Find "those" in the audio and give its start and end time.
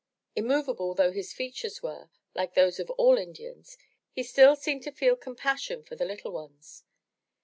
2.55-2.79